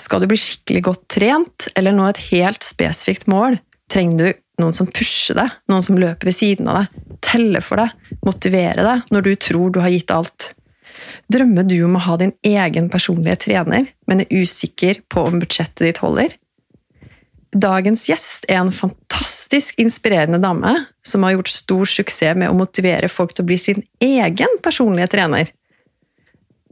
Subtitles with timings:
[0.00, 3.58] Skal du bli skikkelig godt trent eller nå et helt spesifikt mål,
[3.92, 7.80] trenger du noen som pusher deg, noen som løper ved siden av deg, teller for
[7.80, 10.52] deg, motiverer deg når du tror du har gitt alt.
[11.30, 15.84] Drømmer du om å ha din egen personlige trener, men er usikker på om budsjettet
[15.86, 16.34] ditt holder?
[17.50, 20.74] Dagens gjest er en fantastisk inspirerende dame
[21.06, 25.10] som har gjort stor suksess med å motivere folk til å bli sin egen personlige
[25.16, 25.50] trener.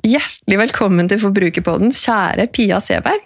[0.06, 3.24] Hjertelig velkommen til Forbrukerpodden, kjære Pia Seberg.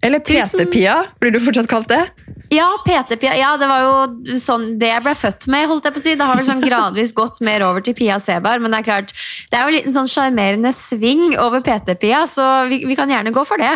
[0.00, 2.00] Eller PT-Pia, blir du fortsatt kalt det?
[2.48, 3.34] Ja, PT-Pia.
[3.36, 5.66] Ja, det var jo sånn det jeg ble født med.
[5.68, 6.14] holdt jeg på å si.
[6.16, 9.12] Det har vel sånn gradvis gått mer over til Pia Seberg, men det er klart,
[9.52, 13.34] det er jo en liten sånn sjarmerende sving over PT-Pia, så vi, vi kan gjerne
[13.36, 13.74] gå for det.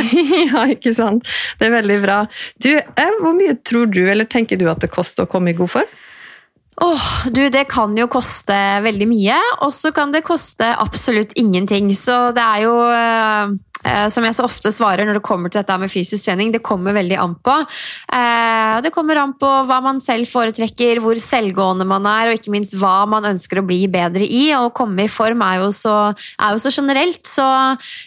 [0.48, 1.28] ja, ikke sant?
[1.60, 2.22] Det er veldig bra.
[2.56, 5.60] Du, eh, Hvor mye tror du, eller tenker du at det koster å komme i
[5.60, 5.94] god form?
[6.76, 11.88] Åh, du, Det kan jo koste veldig mye, og så kan det koste absolutt ingenting.
[11.96, 13.54] Så det er jo, eh,
[14.10, 16.96] som jeg så ofte svarer når det kommer til dette med fysisk trening, det kommer
[16.96, 17.54] veldig an på.
[18.16, 22.54] Eh, det kommer an på hva man selv foretrekker, hvor selvgående man er, og ikke
[22.54, 24.48] minst hva man ønsker å bli bedre i.
[24.56, 27.46] Å komme i form er jo så, er jo så generelt, så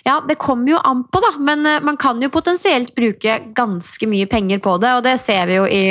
[0.08, 1.34] ja, det kommer jo an på, da.
[1.52, 5.47] Men eh, man kan jo potensielt bruke ganske mye penger på det, og det ser
[5.50, 5.84] vi jo i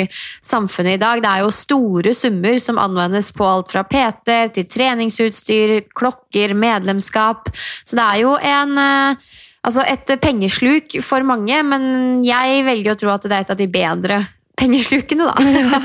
[0.44, 1.24] samfunnet i dag.
[1.24, 7.52] Det er jo store summer som anvendes på alt fra PT til treningsutstyr, klokker, medlemskap.
[7.84, 9.28] Så det er jo en eh,
[9.66, 13.58] Altså et pengesluk for mange, men jeg velger å tro at det er et av
[13.58, 14.20] de bedre
[14.58, 15.38] pengeslukene, da.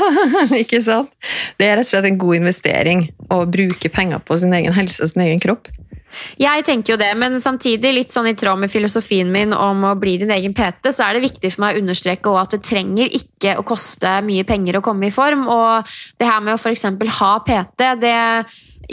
[0.63, 1.11] ikke sant?
[1.59, 5.03] Det er rett og slett en god investering å bruke penger på sin egen helse
[5.05, 5.69] og sin egen kropp.
[6.37, 9.95] Jeg tenker jo det, men samtidig litt sånn i tråd med filosofien min om å
[9.99, 13.17] bli din egen PT, så er det viktig for meg å understreke at det trenger
[13.17, 15.47] ikke å koste mye penger å komme i form.
[15.49, 16.85] Og det her med å f.eks.
[17.17, 18.17] ha PT, det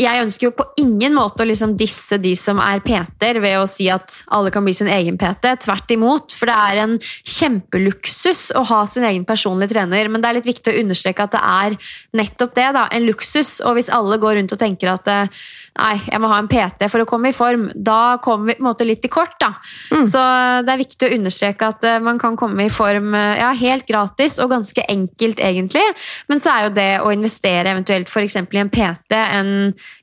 [0.00, 3.69] jeg ønsker jo på ingen måte å liksom disse de som er PT-er ved å
[3.69, 5.53] si at alle kan bli sin egen PT.
[5.66, 10.09] Tvert imot, for det er en kjempeluksus å ha sin egen personlige trener.
[10.09, 11.78] Men det er litt viktig å understreke at det er
[12.16, 13.59] nettopp det, da, en luksus.
[13.66, 15.43] Og hvis alle går rundt og tenker at eh,
[15.78, 18.64] nei, jeg må ha en PT for å komme i form, da kommer vi på
[18.64, 19.36] en måte litt i kort.
[19.41, 19.53] da.
[20.06, 20.22] Så
[20.66, 23.86] det er viktig å understreke at eh, man kan komme i form eh, ja, helt
[23.88, 25.84] gratis og ganske enkelt, egentlig.
[26.30, 28.41] Men så er jo det å investere eventuelt f.eks.
[28.41, 29.54] i en PT en,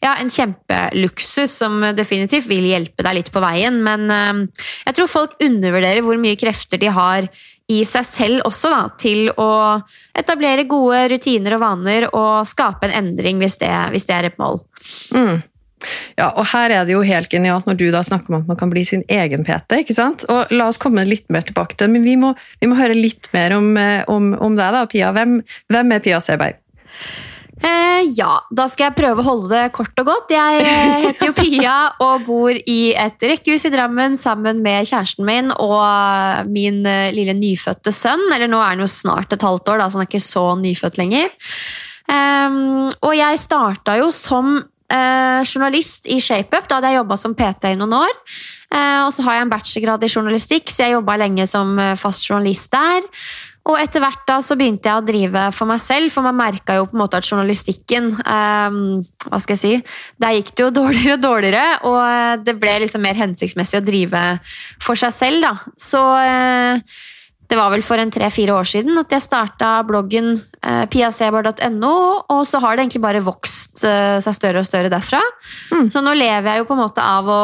[0.03, 3.81] ja, en kjempeluksus som definitivt vil hjelpe deg litt på veien.
[3.83, 7.29] Men eh, jeg tror folk undervurderer hvor mye krefter de har
[7.67, 9.49] i seg selv også, da, til å
[10.15, 14.39] etablere gode rutiner og vaner og skape en endring hvis det, hvis det er et
[14.39, 14.61] mål.
[15.11, 15.41] Mm.
[16.17, 18.59] Ja, og her er det jo helt genialt når du da snakker om at man
[18.59, 19.83] kan bli sin egen PT.
[19.83, 20.25] ikke sant?
[20.33, 22.97] Og La oss komme litt mer tilbake til det, men vi må, vi må høre
[22.97, 25.13] litt mer om, eh, om, om deg, da, Pia.
[25.15, 25.39] Hvem,
[25.73, 26.57] hvem er Pia Seberg?
[27.57, 30.33] Eh, ja, da skal jeg prøve å holde det kort og godt.
[30.33, 35.25] Jeg eh, heter jo Pia og bor i et rekkehus i Drammen sammen med kjæresten
[35.25, 38.27] min og min eh, lille nyfødte sønn.
[38.35, 40.47] Eller nå er han jo snart et halvt år, da, så han er ikke så
[40.61, 41.33] nyfødt lenger.
[42.07, 44.61] Um, og jeg starta jo som
[44.93, 46.67] eh, journalist i ShapeUp.
[46.67, 48.15] Da hadde jeg jobba som PT i noen år.
[48.73, 51.95] Eh, og så har jeg en bachelorgrad i journalistikk, så jeg jobba lenge som eh,
[51.99, 53.05] fast journalist der.
[53.67, 56.77] Og etter hvert da så begynte jeg å drive for meg selv, for man merka
[56.77, 58.77] jo på en måte at journalistikken eh,
[59.27, 59.73] Hva skal jeg si
[60.23, 64.23] Der gikk det jo dårligere og dårligere, og det ble liksom mer hensiktsmessig å drive
[64.83, 65.75] for seg selv, da.
[65.75, 66.97] Så eh,
[67.47, 71.93] det var vel for en tre-fire år siden at jeg starta bloggen eh, piasebar.no,
[72.33, 75.21] og så har det egentlig bare vokst eh, seg større og større derfra.
[75.71, 75.87] Mm.
[75.93, 77.43] Så nå lever jeg jo på en måte av å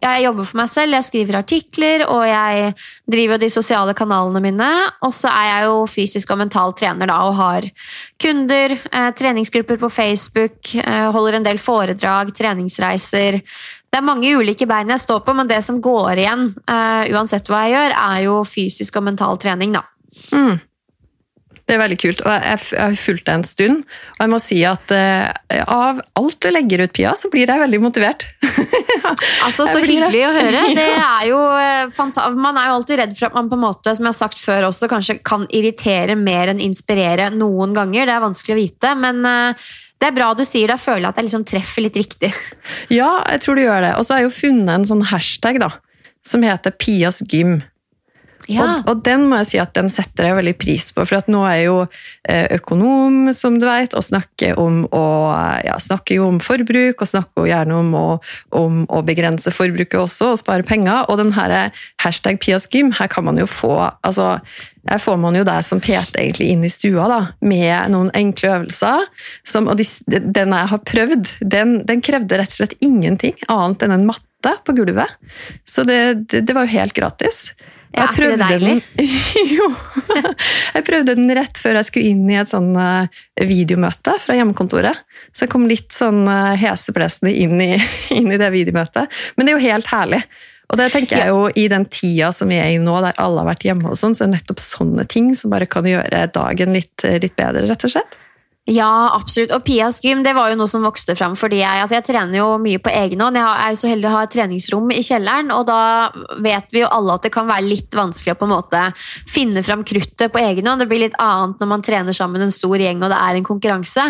[0.00, 2.70] ja, Jeg jobber for meg selv, jeg skriver artikler, og jeg
[3.10, 4.70] driver de sosiale kanalene mine.
[5.06, 7.66] Og så er jeg jo fysisk og mental trener da, og har
[8.22, 13.42] kunder, eh, treningsgrupper på Facebook, eh, holder en del foredrag, treningsreiser.
[13.90, 17.50] Det er mange ulike bein jeg står på, men det som går igjen, uh, uansett
[17.50, 19.82] hva jeg gjør, er jo fysisk og mental trening, da.
[20.30, 20.60] Mm.
[21.70, 23.82] Det er veldig kult, og jeg, har fulgt deg en stund.
[24.16, 25.28] Og jeg må si at uh,
[25.70, 28.26] av alt du legger ut, Pia, så blir jeg veldig motivert.
[29.40, 30.62] Altså, Så hyggelig å høre.
[30.76, 32.02] Det er jo eh,
[32.36, 34.42] Man er jo alltid redd for at man på en måte, som jeg har sagt
[34.42, 38.06] før også, kanskje kan irritere mer enn inspirere noen ganger.
[38.06, 40.78] Det er vanskelig å vite, men eh, det er bra du sier det.
[40.78, 42.32] Jeg føler at jeg liksom treffer litt riktig.
[42.92, 43.92] Ja, jeg tror du gjør det.
[43.98, 45.68] Og så har jeg jo funnet en sånn hashtag da,
[46.26, 47.60] som heter Pias gym.
[48.48, 48.64] Ja.
[48.80, 51.42] Og, og den må jeg si at den setter jeg veldig pris på, for nå
[51.46, 51.76] er jeg jo
[52.30, 55.04] eh, økonom, som du vet, og snakker om, å,
[55.66, 58.06] ja, snakker jo om forbruk, og snakker gjerne om å,
[58.56, 61.06] om å begrense forbruket også, og spare penger.
[61.10, 63.76] Og den her hashtag Pias gym, her kan man jo få
[64.06, 64.36] altså,
[64.88, 68.54] her får man jo deg som PT egentlig inn i stua da, med noen enkle
[68.56, 69.04] øvelser.
[69.46, 73.84] Som, og de, den jeg har prøvd, den, den krevde rett og slett ingenting annet
[73.84, 75.18] enn en matte på gulvet.
[75.68, 76.00] Så det,
[76.32, 77.50] det, det var jo helt gratis.
[77.90, 78.74] Ja, er ikke det deilig?
[78.94, 79.08] Den,
[79.56, 79.66] jo.
[80.76, 85.02] Jeg prøvde den rett før jeg skulle inn i et sånn eh, videomøte fra hjemmekontoret.
[85.34, 87.58] Så jeg kom litt sånn eh, heseblesende inn,
[88.18, 89.10] inn, i det videomøtet.
[89.34, 90.22] Men det er jo helt herlig.
[90.70, 93.42] Og det tenker jeg jo I den tida som vi er i nå, der alle
[93.42, 96.28] har vært hjemme, og sånn, så er det nettopp sånne ting som bare kan gjøre
[96.30, 97.66] dagen litt, litt bedre.
[97.66, 98.20] rett og slett.
[98.68, 99.50] Ja, absolutt.
[99.56, 101.32] Og Pias gym det var jo noe som vokste fram.
[101.34, 103.38] fordi Jeg, altså jeg trener jo mye på egen hånd.
[103.40, 105.50] Jeg er jo så heldig å ha et treningsrom i kjelleren.
[105.50, 105.80] og Da
[106.44, 108.82] vet vi jo alle at det kan være litt vanskelig å på en måte
[109.26, 110.84] finne fram kruttet på egen hånd.
[110.84, 113.48] Det blir litt annet når man trener sammen en stor gjeng og det er en
[113.48, 114.04] konkurranse.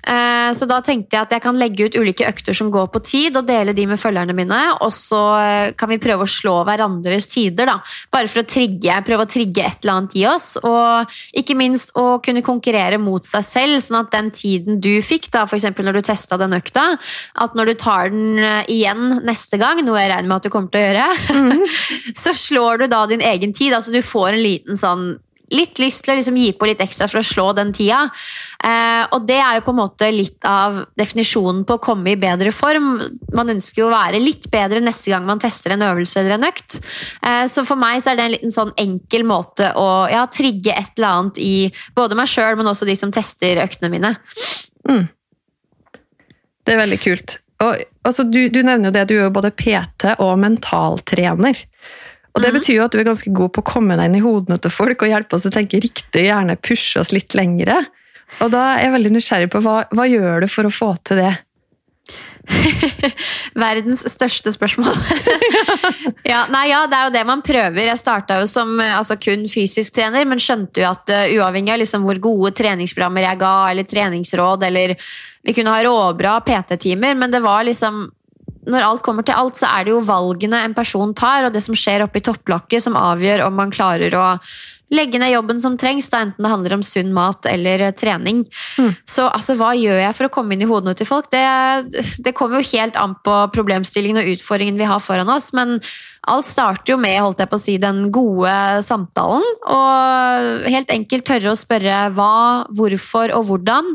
[0.00, 3.04] Eh, så da tenkte jeg at jeg kan legge ut ulike økter som går på
[3.04, 4.60] tid, og dele de med følgerne mine.
[4.80, 7.78] Og så eh, kan vi prøve å slå hverandres tider, da.
[8.10, 10.50] Bare for å trigge, prøve å trigge et eller annet i oss.
[10.64, 13.89] Og ikke minst å kunne konkurrere mot seg selv.
[13.90, 15.68] Sånn at den tiden du fikk, da, f.eks.
[15.76, 16.86] når du testa den økta,
[17.44, 20.52] at når du tar den eh, igjen neste gang, noe jeg regner med at du
[20.54, 21.08] kommer til å gjøre,
[21.40, 21.64] mm.
[22.22, 23.74] så slår du da din egen tid.
[23.76, 25.10] altså Du får en liten sånn
[25.54, 28.04] litt lyst til å liksom gi på litt ekstra for å slå den tida.
[28.62, 32.18] Eh, og det er jo på en måte litt av definisjonen på å komme i
[32.20, 32.92] bedre form.
[33.36, 36.48] Man ønsker jo å være litt bedre neste gang man tester en øvelse eller en
[36.50, 36.80] økt.
[37.26, 40.74] Eh, så for meg så er det en liten sånn enkel måte å ja, trigge
[40.76, 41.54] et eller annet i
[41.96, 44.14] både meg sjøl, men også de som tester øktene mine.
[44.88, 45.08] Mm.
[46.66, 47.40] Det er veldig kult.
[47.60, 51.58] Og, altså, du, du nevner jo det, du er jo både PT og mentaltrener.
[52.34, 52.58] Og Det mm.
[52.58, 54.72] betyr jo at du er ganske god på å komme deg inn i hodene til
[54.72, 57.82] folk og hjelpe oss å tenke riktig, gjerne pushe oss litt lengre.
[58.40, 61.24] Og da er jeg veldig nysgjerrig på hva, hva gjør du for å få til
[61.24, 61.32] det?
[63.64, 64.94] Verdens største spørsmål.
[66.32, 67.82] ja, nei, ja, det er jo det man prøver.
[67.84, 71.82] Jeg starta jo som altså, kun fysisk trener, men skjønte jo at uh, uavhengig av
[71.82, 74.96] liksom, hvor gode treningsprogrammer jeg ga, eller treningsråd, eller
[75.46, 78.02] vi kunne ha råbra PT-timer, men det var liksom
[78.68, 81.62] når alt kommer til alt, så er det jo valgene en person tar, og det
[81.64, 84.26] som skjer oppi topplokket, som avgjør om man klarer å
[84.90, 88.42] legge ned jobben som trengs, da, enten det handler om sunn mat eller eh, trening.
[88.78, 88.90] Mm.
[89.08, 91.30] Så altså, hva gjør jeg for å komme inn i hodene til folk?
[91.30, 91.42] Det,
[92.26, 95.78] det kommer jo helt an på problemstillingen og utfordringen vi har foran oss, men
[96.28, 98.52] alt starter jo med holdt jeg på å si, den gode
[98.84, 99.46] samtalen.
[99.72, 102.34] Og helt enkelt tørre å spørre hva,
[102.76, 103.94] hvorfor og hvordan.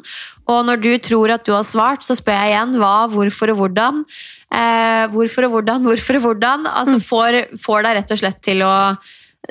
[0.49, 3.61] Og når du tror at du har svart, så spør jeg igjen hva, hvorfor og
[3.61, 4.01] hvordan.
[4.55, 6.67] Eh, hvorfor og hvordan, hvorfor og hvordan.
[6.71, 7.05] Altså mm.
[7.09, 8.75] får, får deg rett og slett til å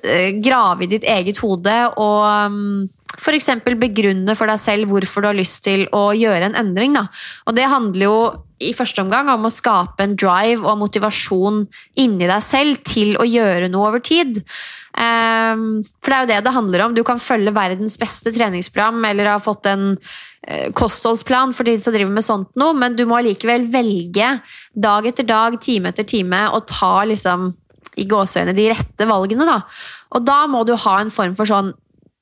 [0.02, 2.20] eh, grave i ditt eget hode og
[2.54, 2.84] um,
[3.18, 3.50] f.eks.
[3.80, 6.96] begrunne for deg selv hvorfor du har lyst til å gjøre en endring.
[6.96, 7.06] Da.
[7.48, 8.18] Og det handler jo
[8.64, 11.64] i første omgang om å skape en drive og motivasjon
[12.00, 14.40] inni deg selv til å gjøre noe over tid.
[14.94, 16.94] Um, for det er jo det det handler om.
[16.94, 21.94] Du kan følge verdens beste treningsprogram eller ha fått en uh, kostholdsplan for de som
[21.94, 24.30] driver med sånt noe, men du må allikevel velge
[24.72, 27.50] dag etter dag, time etter time, og ta liksom
[27.98, 29.46] i gåseøyne de rette valgene.
[29.46, 29.60] Da.
[30.14, 31.74] Og da må du ha en form for sånn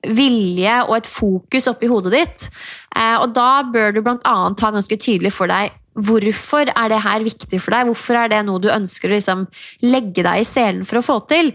[0.03, 2.49] vilje og et fokus oppi hodet ditt.
[2.97, 4.19] Uh, og da bør du bl.a.
[4.25, 7.85] ha ganske tydelig for deg Hvorfor er det her viktig for deg?
[7.91, 9.43] Hvorfor er det noe du ønsker å liksom
[9.85, 11.51] legge deg i selen for å få til?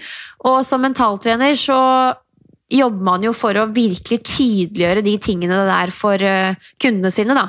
[0.46, 1.80] Og som mentaltrener så
[2.70, 7.34] jobber man jo for å virkelig tydeliggjøre de tingene der for eh, kundene sine.
[7.34, 7.48] Da.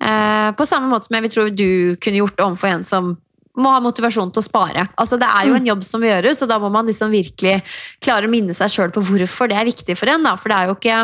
[0.00, 1.68] Eh, på samme måte som jeg vil tro du
[2.02, 3.14] kunne gjort overfor en som
[3.60, 4.86] må ha motivasjon til å spare.
[4.98, 7.60] Altså, det er jo en jobb som må gjøres, og da må man liksom virkelig
[8.02, 10.26] klare å minne seg sjøl på hvorfor det er viktig for en.
[10.26, 10.34] Da.
[10.40, 10.98] For det er jo ikke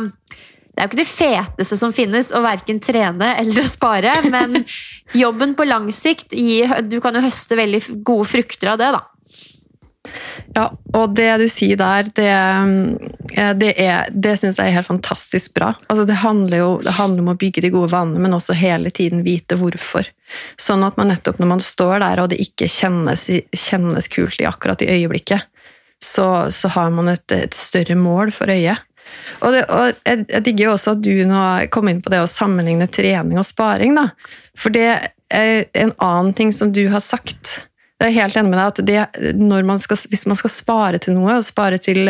[0.70, 4.62] det er jo ikke det feteste som finnes å verken trene eller å spare, men
[5.24, 6.32] jobben på lang sikt
[6.88, 9.02] Du kan jo høste veldig gode frukter av det, da.
[10.54, 12.30] Ja, og det du sier der, det,
[13.36, 13.72] eh, det,
[14.10, 15.72] det syns jeg er helt fantastisk bra.
[15.88, 18.90] Altså, det, handler jo det handler om å bygge de gode vanene, men også hele
[18.94, 20.08] tiden vite hvorfor.
[20.60, 24.48] Sånn at man nettopp når man står der og det ikke kjennes, kjennes kult i
[24.50, 25.46] akkurat i øyeblikket,
[26.02, 28.86] så, så har man et, et større mål for øyet.
[29.40, 31.40] Og, det, og jeg, jeg, digger jo også at du nå
[31.74, 33.96] kom inn på det å sammenligne trening og sparing.
[33.98, 34.10] Da.
[34.58, 34.86] For det
[35.30, 37.69] er en annen ting som du har sagt.
[38.00, 41.18] Jeg er helt enig med deg at det, man skal, Hvis man skal spare til
[41.18, 42.06] noe, spare til,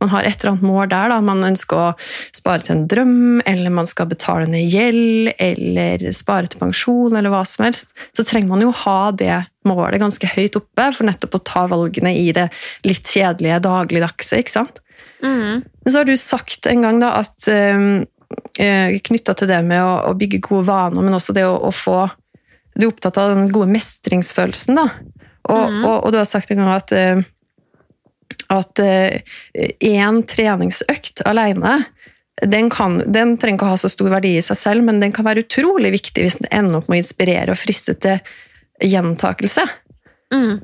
[0.00, 1.88] man har et eller annet mål der, da, man ønsker å
[2.32, 7.34] spare til en drøm, eller man skal betale ned gjeld, eller spare til pensjon, eller
[7.34, 11.36] hva som helst, så trenger man jo ha det målet ganske høyt oppe for nettopp
[11.36, 12.48] å ta valgene i det
[12.88, 14.40] litt kjedelige dagligdagse.
[14.40, 14.80] ikke sant?
[15.24, 15.60] Mm.
[15.60, 19.94] Men så har du sagt en gang da at øh, knytta til det med å,
[20.10, 22.06] å, bygge gode vaner, men også det å, å, få
[22.74, 24.88] Du er opptatt av den gode mestringsfølelsen, da.
[25.50, 25.80] Og, mm.
[25.84, 27.24] og, og du har sagt en gang at uh,
[28.54, 31.78] at én uh, treningsøkt alene
[32.42, 35.14] den, kan, den, trenger ikke å ha så stor verdi i seg selv, men den
[35.14, 38.18] kan være utrolig viktig hvis den ender opp med å inspirere og friste til
[38.82, 39.64] gjentakelse.
[40.34, 40.58] Mm.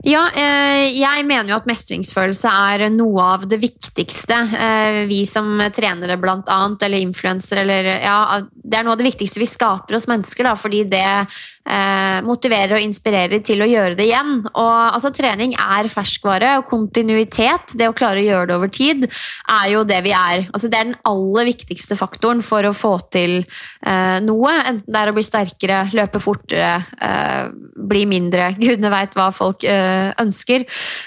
[0.00, 4.38] Ja, eh, jeg mener jo at mestringsfølelse er noe av det viktigste.
[4.56, 7.66] Eh, vi som trenere, blant annet, eller influensere,
[8.00, 12.20] ja, Det er noe av det viktigste vi skaper hos mennesker, da, fordi det eh,
[12.22, 14.46] motiverer og inspirerer til å gjøre det igjen.
[14.54, 19.04] Og altså, Trening er ferskvare, og kontinuitet, det å klare å gjøre det over tid,
[19.50, 20.46] er jo det vi er.
[20.54, 23.42] Altså, det er den aller viktigste faktoren for å få til
[24.22, 24.52] noe.
[24.68, 26.84] Enten det er å bli sterkere, løpe fortere,
[27.74, 28.52] bli mindre.
[28.60, 30.64] Gudene veit hva folk Eh, ønsker.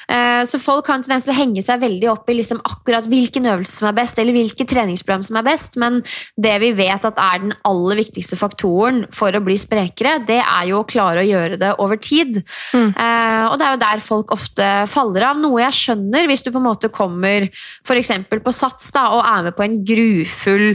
[0.08, 3.08] Eh, så folk har en tendens til å henge seg veldig opp i liksom akkurat
[3.10, 6.00] hvilken øvelse som er best, eller hvilket treningsprogram som er best, men
[6.39, 10.70] det vi vet at er den aller viktigste faktoren for å bli sprekere, det er
[10.70, 12.42] jo å klare å gjøre det over tid.
[12.74, 12.89] Mm.
[12.94, 15.42] Eh, og det er jo der folk ofte faller av.
[15.44, 18.13] Noe jeg skjønner hvis du på en måte kommer f.eks.
[18.32, 20.68] på Sats da, og er med på en grufull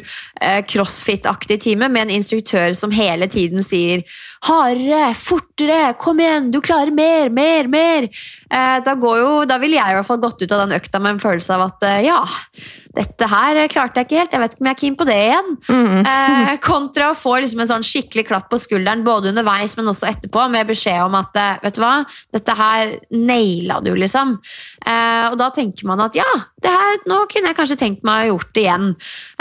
[0.69, 4.05] crossfit-aktig time med en instruktør som hele tiden sier
[4.47, 5.11] Hardere,
[5.59, 8.09] fortere, kom igjen, du klarer mer, mer, mer.
[8.49, 11.17] Eh, da, jo, da ville jeg i hvert fall gått ut av den økta med
[11.17, 12.23] en følelse av at eh, ja,
[12.99, 15.17] dette her klarte jeg ikke helt, jeg vet ikke om jeg er keen på det
[15.23, 15.51] igjen.
[15.69, 15.99] Mm.
[16.11, 20.09] Eh, kontra å få liksom en sånn skikkelig klapp på skulderen både underveis, men også
[20.11, 21.93] etterpå, med beskjed om at eh, vet du hva,
[22.35, 24.35] dette her naila du, liksom.
[24.83, 26.29] Eh, og da tenker man at ja,
[26.65, 28.91] det her, nå kunne jeg kanskje tenkt meg å ha gjort det igjen.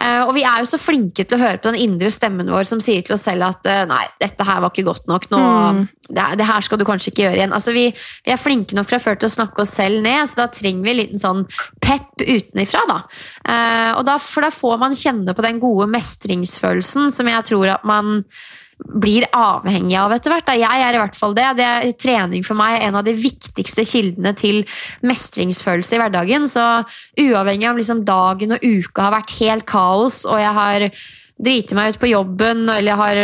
[0.04, 2.68] Eh, og vi er jo så flinke til å høre på den indre stemmen vår
[2.70, 5.30] som sier til oss selv at nei, dette her var ikke godt nok.
[5.34, 5.82] nå mm.
[6.10, 7.56] det, det, her skal du kanskje ikke gjøre igjen.
[7.56, 10.44] Altså, vi, vi, er flinke nok fra før til å snakke oss selv ned, så
[10.44, 11.44] da trenger vi en liten sånn
[11.84, 12.84] pep utenifra.
[12.90, 13.00] da.
[13.48, 17.88] Eh, da, for da får man kjenne på den gode mestringsfølelsen som jeg tror at
[17.88, 18.24] man
[18.78, 20.52] blir avhengig av etter hvert.
[20.54, 21.48] Jeg er i hvert fall det.
[21.58, 24.62] det er trening for meg er en av de viktigste kildene til
[25.08, 26.46] mestringsfølelse i hverdagen.
[26.52, 26.66] Så
[27.18, 30.88] uavhengig av liksom dagen og uka har vært helt kaos, og jeg har
[31.38, 33.24] driti meg ut på jobben, eller jeg har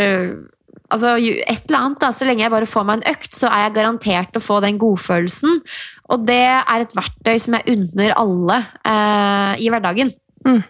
[0.90, 3.68] altså, et eller annet, da, Så lenge jeg bare får meg en økt, så er
[3.68, 5.62] jeg garantert å få den godfølelsen.
[6.13, 10.13] Og det er et verktøy som jeg unner alle eh, i hverdagen.
[10.48, 10.62] Mm.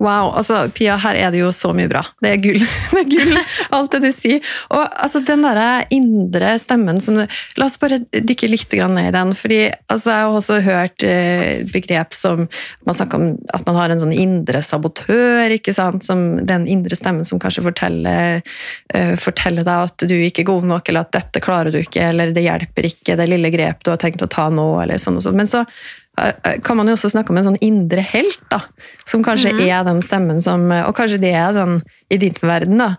[0.00, 0.30] Wow.
[0.32, 2.00] altså Pia, her er det jo så mye bra.
[2.24, 2.62] Det er gull.
[2.90, 3.40] Det er gull,
[3.76, 4.40] alt det du sier.
[4.72, 5.60] Og altså, den der
[5.92, 9.34] indre stemmen som La oss bare dykke litt ned i den.
[9.36, 9.60] fordi
[9.92, 12.46] altså, Jeg har også hørt eh, begrep som
[12.86, 15.52] man snakker om at man har en sånn indre sabotør.
[15.58, 16.04] ikke sant?
[16.06, 18.40] Som Den indre stemmen som kanskje forteller,
[18.94, 22.08] uh, forteller deg at du ikke er god nok, eller at dette klarer du ikke,
[22.08, 24.68] eller det hjelper ikke, det lille grep du har tenkt å ta nå.
[24.82, 25.36] eller sånn og sånn.
[25.36, 25.64] Men så
[26.66, 28.60] kan man jo også snakke om en sånn indre helt, da,
[29.08, 29.62] som kanskje mm.
[29.66, 32.94] er den stemmen som Og kanskje det er den i din verden, da,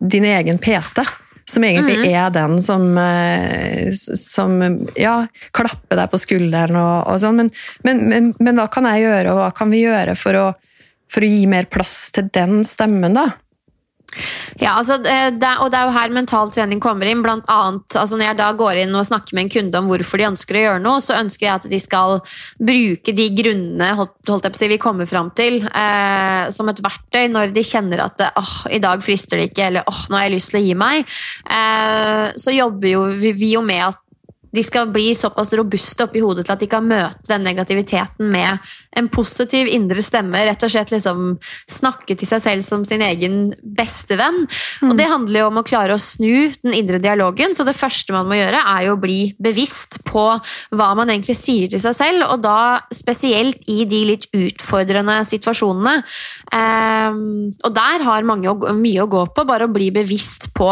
[0.00, 1.04] din egen PT.
[1.46, 2.06] Som egentlig mm.
[2.10, 4.56] er den som, eh, som
[4.98, 7.38] ja, klapper deg på skulderen og, og sånn.
[7.38, 7.50] Men,
[7.86, 10.46] men, men, men, hva kan jeg gjøre, og hva kan vi gjøre for å,
[11.06, 13.28] for å gi mer plass til den stemmen, da?
[14.56, 17.22] Ja, altså, eh, det, og det er jo her mental trening kommer inn.
[17.24, 20.20] Blant annet, altså Når jeg da går inn og snakker med en kunde om hvorfor
[20.20, 22.20] de ønsker å gjøre noe, så ønsker jeg at de skal
[22.70, 27.52] bruke de grunnene holdt, holdt si, vi kommer fram til, eh, som et verktøy når
[27.56, 30.54] de kjenner at åh, i dag frister det ikke, eller åh, nå har jeg lyst
[30.54, 31.14] til å gi meg.
[31.58, 34.00] Eh, så jobber jo vi, vi jo med at
[34.56, 38.58] de skal bli såpass robuste oppi hodet til at de kan møte den negativiteten med
[38.96, 40.40] en positiv indre stemme.
[40.48, 41.34] Rett og slett liksom
[41.68, 44.46] snakke til seg selv som sin egen beste venn.
[44.80, 44.90] Mm.
[44.90, 47.52] Og det handler jo om å klare å snu den indre dialogen.
[47.56, 50.24] Så det første man må gjøre, er jo å bli bevisst på
[50.76, 55.98] hva man egentlig sier til seg selv, og da spesielt i de litt utfordrende situasjonene.
[56.56, 60.70] Um, og der har mange mye å gå på, bare å bli bevisst på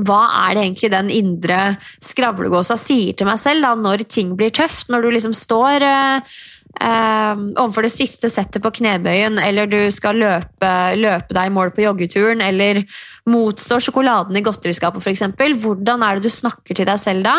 [0.00, 1.60] hva er det egentlig den indre
[2.04, 6.38] skravlegåsa sier til meg selv da, når ting blir tøft, når du liksom står eh,
[6.80, 11.74] eh, overfor det siste settet på knebøyen, eller du skal løpe, løpe deg i mål
[11.76, 12.82] på joggeturen, eller
[13.30, 15.28] motstår sjokoladen i godteriskapet f.eks.
[15.60, 17.36] Hvordan er det du snakker til deg selv da?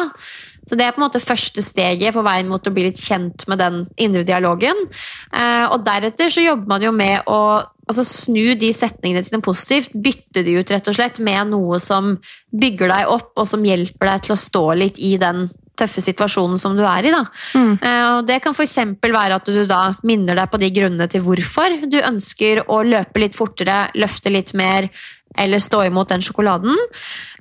[0.69, 3.47] Så Det er på en måte første steget på veien mot å bli litt kjent
[3.49, 4.77] med den indre dialogen.
[5.33, 7.39] Uh, og Deretter så jobber man jo med å
[7.89, 9.95] altså, snu de setningene til noe positivt.
[10.05, 12.13] Bytte de ut rett og slett med noe som
[12.53, 15.49] bygger deg opp, og som hjelper deg til å stå litt i den
[15.81, 17.13] tøffe situasjonen som du er i.
[17.13, 17.23] Da.
[17.57, 17.73] Mm.
[17.81, 18.77] Uh, og det kan f.eks.
[19.01, 23.25] være at du da minner deg på de grunnene til hvorfor du ønsker å løpe
[23.25, 24.89] litt fortere, løfte litt mer,
[25.39, 26.75] eller stå imot den sjokoladen.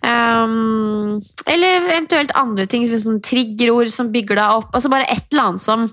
[0.07, 1.19] Um,
[1.51, 4.71] eller eventuelt andre ting, som triggerord som bygger deg opp.
[4.75, 5.89] altså Bare et eller annet som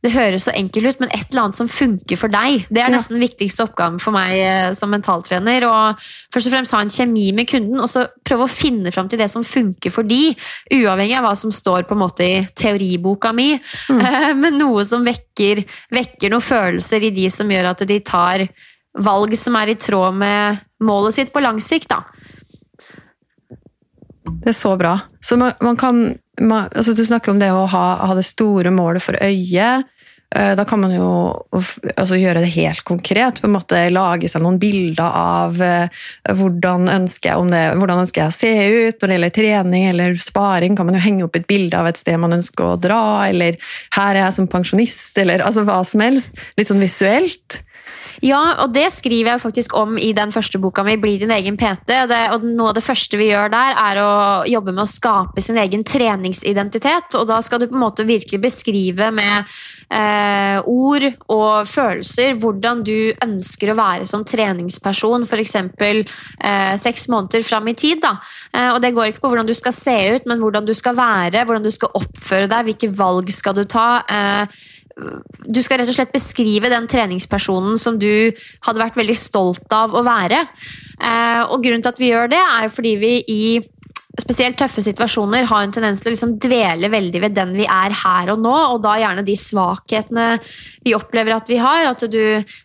[0.00, 2.64] det høres så enkelt ut, men et eller annet som funker for deg.
[2.72, 5.66] Det er nesten den viktigste oppgaven for meg eh, som mentaltrener.
[5.68, 6.00] Og
[6.32, 9.20] først og fremst ha en kjemi med kunden, og så prøve å finne fram til
[9.20, 10.32] det som funker for de,
[10.72, 14.00] uavhengig av hva som står på en måte i teoriboka mi, mm.
[14.42, 18.46] men noe som vekker, vekker noen følelser i de som gjør at de tar
[19.04, 21.92] valg som er i tråd med målet sitt på lang sikt.
[21.92, 22.00] da.
[24.40, 24.96] Det er så bra.
[25.20, 26.02] Så man, man kan
[26.40, 29.70] altså Du snakker om det å ha, ha det store målet for øye.
[30.34, 31.08] Eh, Da kan man jo
[31.96, 33.40] altså, gjøre det helt konkret.
[33.40, 35.88] på en måte Lage seg noen bilder av eh,
[36.30, 38.52] hvordan ønsker, jeg, det, hvordan ønsker jeg å se
[38.86, 39.00] ut.
[39.00, 41.98] Når det gjelder trening eller sparing, kan man jo henge opp et bilde av et
[42.00, 43.26] sted man ønsker å dra.
[43.28, 43.58] Eller
[43.90, 46.38] 'her er jeg som pensjonist', eller altså hva som helst.
[46.56, 47.62] Litt sånn visuelt.
[48.20, 51.56] Ja, og det skriver jeg faktisk om i den første boka mi, 'Bli din egen
[51.56, 52.02] PT'.
[52.02, 54.10] Og, det, og Noe av det første vi gjør der, er å
[54.44, 57.16] jobbe med å skape sin egen treningsidentitet.
[57.16, 59.48] Og da skal du på en måte virkelig beskrive med
[59.88, 65.56] eh, ord og følelser hvordan du ønsker å være som treningsperson, f.eks.
[65.56, 68.02] Eh, seks måneder fram i tid.
[68.04, 68.18] Da.
[68.52, 70.98] Eh, og det går ikke på hvordan du skal se ut, men hvordan du skal
[70.98, 74.04] være, hvordan du skal oppføre deg, hvilke valg skal du ta.
[74.04, 74.60] Eh,
[75.46, 78.30] du skal rett og slett beskrive den treningspersonen som du
[78.66, 80.44] hadde vært veldig stolt av å være.
[81.00, 83.42] Eh, og grunnen til at vi gjør det, er jo fordi vi i
[84.20, 87.94] spesielt tøffe situasjoner har en tendens til å liksom dvele veldig ved den vi er
[87.94, 90.26] her og nå, og da gjerne de svakhetene
[90.84, 91.86] vi opplever at vi har.
[91.92, 92.20] At du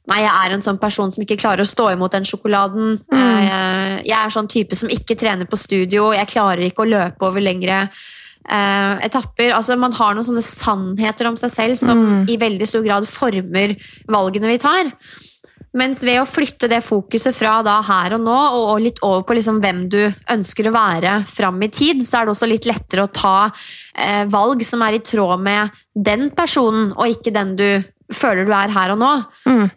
[0.09, 2.97] Nei, jeg er en sånn person som ikke klarer å stå imot den sjokoladen.
[3.13, 4.03] Mm.
[4.05, 6.11] jeg er en sånn type som ikke trener på studio.
[6.15, 7.85] Jeg klarer ikke å løpe over lengre
[8.49, 9.53] eh, etapper.
[9.57, 13.75] Altså, man har noen sånne sannheter om seg selv som i veldig stor grad former
[14.11, 14.91] valgene vi tar.
[15.75, 19.35] Mens ved å flytte det fokuset fra da her og nå og litt over på
[19.35, 19.99] liksom hvem du
[20.31, 24.23] ønsker å være fram i tid, så er det også litt lettere å ta eh,
[24.31, 27.67] valg som er i tråd med den personen, og ikke den du
[28.13, 29.11] føler du er her og nå.
[29.51, 29.67] Mm.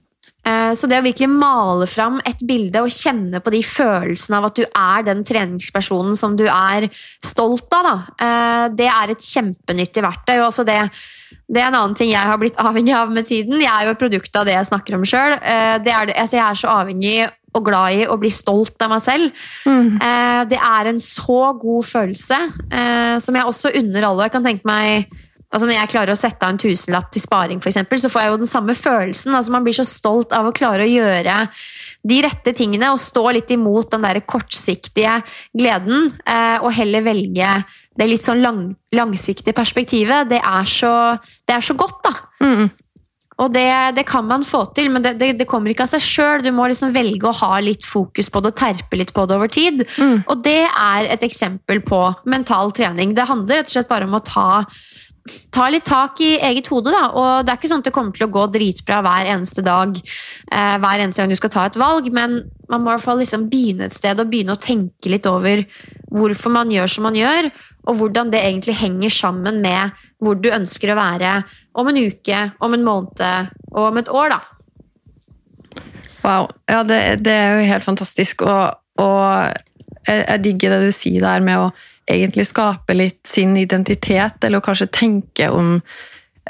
[0.49, 4.49] Eh, Så det å virkelig male fram et bilde og kjenne på de følelsene av
[4.49, 6.89] at du er den treningspersonen som du er
[7.25, 10.37] stolt av, da, eh, det er et kjempenyttig verktøy.
[10.39, 10.79] Og også det,
[11.49, 13.61] det er en annen ting jeg har blitt avhengig av med tiden.
[13.61, 15.37] Jeg er jo et produkt av det jeg snakker om sjøl.
[15.43, 17.19] Altså jeg er så avhengig
[17.57, 19.33] og glad i å bli stolt av meg selv.
[19.65, 19.97] Mm.
[20.53, 22.39] Det er en så god følelse,
[22.71, 24.29] eh, som jeg også unner alle.
[24.29, 25.09] Jeg kan tenke meg
[25.49, 28.21] Altså Når jeg klarer å sette av en tusenlapp til sparing, for eksempel, så får
[28.25, 29.33] jeg jo den samme følelsen.
[29.33, 31.37] Altså Man blir så stolt av å klare å gjøre
[32.09, 35.19] de rette tingene og stå litt imot den der kortsiktige
[35.57, 37.55] gleden, eh, og heller velge
[37.99, 38.61] det litt sånn lang,
[38.95, 40.29] langsiktige perspektivet.
[40.31, 40.93] Det er så,
[41.49, 42.13] det er så godt, da.
[42.45, 42.69] Mm.
[43.39, 46.03] Og det, det kan man få til, men det, det, det kommer ikke av seg
[46.03, 46.43] sjøl.
[46.43, 49.37] Du må liksom velge å ha litt fokus på det og terpe litt på det
[49.39, 49.85] over tid.
[49.97, 50.25] Mm.
[50.27, 53.15] Og det er et eksempel på mental trening.
[53.15, 54.49] Det handler rett og slett bare om å ta
[55.55, 56.93] ta litt tak i eget hode.
[56.95, 57.09] Da.
[57.13, 59.97] Og det er ikke sånn at det kommer til å gå dritbra hver eneste dag,
[59.97, 63.23] eh, hver eneste gang du skal ta et valg, men man må i hvert fall
[63.23, 65.65] liksom begynne et sted og begynne å tenke litt over
[66.13, 67.51] hvorfor man gjør som man gjør,
[67.89, 71.39] og hvordan det egentlig henger sammen med hvor du ønsker å være
[71.79, 74.35] om en uke, om en måned og om et år.
[74.37, 74.41] da.
[76.25, 76.51] Wow.
[76.69, 78.43] Ja, det, det er jo helt fantastisk.
[78.45, 79.23] Og, og
[80.09, 81.71] jeg, jeg digger det du sier der med å
[82.09, 85.77] egentlig skape litt sin identitet, eller kanskje tenke om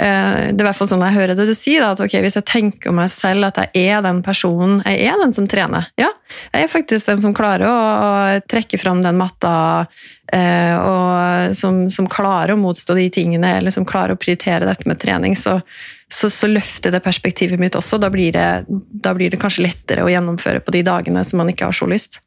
[0.00, 2.48] eh, Det er i sånn jeg hører det du sier, da, at ok, hvis jeg
[2.48, 5.90] tenker om meg selv at jeg er den personen, jeg er den som trener.
[6.00, 6.12] Ja,
[6.52, 9.86] jeg er faktisk den som klarer å trekke fram den matta,
[10.32, 14.88] eh, og som, som klarer å motstå de tingene, eller som klarer å prioritere dette
[14.88, 15.36] med trening.
[15.38, 15.60] så
[16.08, 17.98] så, så løfter det perspektivet mitt også.
[18.00, 21.52] Da blir, det, da blir det kanskje lettere å gjennomføre på de dagene som man
[21.52, 22.22] ikke har så lyst.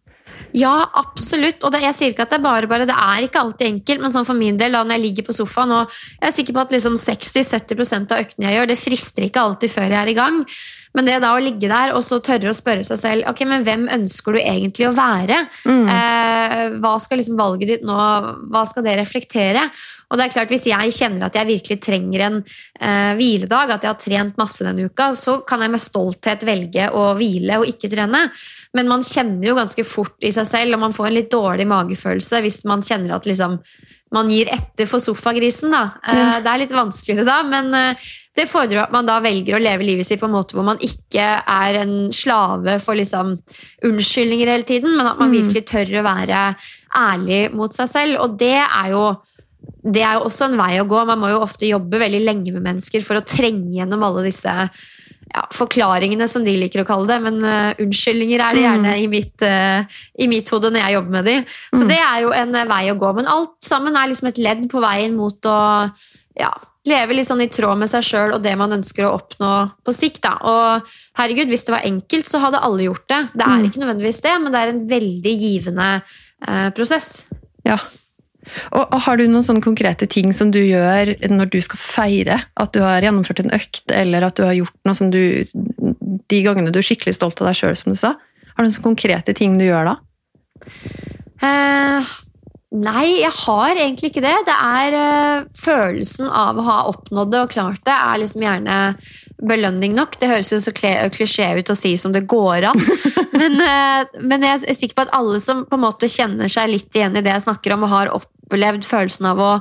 [0.58, 1.64] Ja, absolutt.
[1.64, 4.04] Og det, jeg sier ikke at det er bare bare, det er ikke alltid enkelt,
[4.04, 6.58] men sånn for min del, da når jeg ligger på sofaen og Jeg er sikker
[6.58, 10.12] på at liksom 60-70% av øktene jeg gjør, det frister ikke alltid før jeg er
[10.12, 10.44] i gang.
[10.92, 13.64] Men det da å ligge der og så tørre å spørre seg selv ok, men
[13.64, 15.38] hvem ønsker du egentlig å være?
[15.94, 17.98] Eh, hva skal liksom valget ditt nå,
[18.52, 19.70] hva skal det reflektere?
[20.12, 23.86] Og det er klart Hvis jeg kjenner at jeg virkelig trenger en eh, hviledag, at
[23.86, 27.70] jeg har trent masse denne uka, så kan jeg med stolthet velge å hvile og
[27.72, 28.26] ikke trene.
[28.78, 31.68] Men man kjenner jo ganske fort i seg selv, og man får en litt dårlig
[31.68, 33.58] magefølelse hvis man kjenner at liksom,
[34.16, 35.74] man gir etter for sofagrisen.
[35.76, 35.84] Da.
[36.08, 39.62] Eh, Det er litt vanskeligere da, men eh, det fordrer at man da velger å
[39.62, 43.34] leve livet sitt på en måte hvor man ikke er en slave for liksom
[43.88, 46.46] unnskyldninger hele tiden, men at man virkelig tør å være
[46.96, 48.22] ærlig mot seg selv.
[48.24, 49.04] Og det er jo
[49.82, 51.04] det er jo også en vei å gå.
[51.10, 54.54] Man må jo ofte jobbe veldig lenge med mennesker for å trenge gjennom alle disse
[55.32, 57.20] ja, forklaringene, som de liker å kalle det.
[57.24, 61.16] Men uh, unnskyldninger er det gjerne i, mitt, uh, i mitt hode når jeg jobber
[61.18, 61.36] med de.
[61.76, 63.14] Så det er jo en eh, vei å gå.
[63.16, 65.60] Men alt sammen er liksom et ledd på veien mot å
[66.40, 66.52] ja,
[66.90, 69.54] leve litt sånn i tråd med seg sjøl og det man ønsker å oppnå
[69.86, 70.24] på sikt.
[70.26, 70.36] Da.
[70.42, 73.22] Og herregud, hvis det var enkelt, så hadde alle gjort det.
[73.36, 73.66] Det er Mm.
[73.70, 77.28] ikke nødvendigvis det, men det er en veldig givende uh, prosess.
[77.64, 77.78] Ja.
[78.72, 82.42] Og, og har du noen sånne konkrete ting som du gjør når du skal feire
[82.60, 85.22] at du har gjennomført en økt, eller at du har gjort noe som du
[86.32, 88.16] De gangene du er skikkelig stolt av deg sjøl, som du sa?
[88.52, 89.96] Har du noen sånne konkrete ting du gjør da?
[91.42, 92.12] Eh,
[92.78, 94.36] nei, jeg har egentlig ikke det.
[94.48, 98.80] Det er eh, følelsen av å ha oppnådd det og klart det, er liksom gjerne
[99.42, 100.20] belønning nok.
[100.22, 102.84] Det høres jo så klisjé ut å si som det går an.
[103.40, 106.70] men, eh, men jeg er sikker på at alle som på en måte kjenner seg
[106.72, 108.14] litt igjen i det jeg snakker om, og har
[108.52, 109.52] opplevd følelsen av å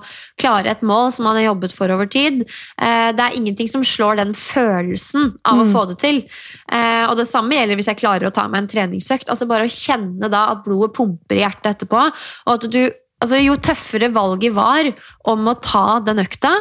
[0.41, 2.43] klare et mål som man har jobbet for over tid.
[2.81, 5.73] Eh, Det er ingenting som slår den følelsen av å Mm.
[5.73, 6.25] få det til.
[6.73, 9.29] Eh, Og det samme gjelder hvis jeg klarer å ta meg en treningsøkt.
[9.29, 12.13] Altså Bare å kjenne da at blodet pumper i hjertet etterpå,
[12.47, 12.91] og at du
[13.23, 14.95] Altså, jo tøffere valget var
[15.27, 16.55] om å ta den økta,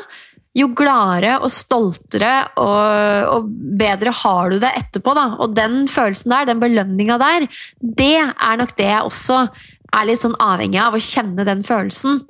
[0.54, 3.46] jo gladere og stoltere og, og
[3.80, 5.14] bedre har du det etterpå.
[5.16, 5.38] Da.
[5.40, 7.48] Og den følelsen der, den belønninga der,
[7.82, 9.48] det er nok det jeg også
[9.94, 12.22] er litt sånn avhengig av, å kjenne den følelsen.